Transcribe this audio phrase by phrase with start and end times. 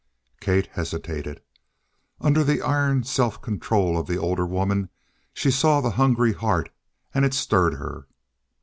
[0.39, 1.43] Kate hesitated.
[2.19, 4.89] Under the iron self control of the older woman
[5.31, 6.71] she saw the hungry heart,
[7.13, 8.07] and it stirred her.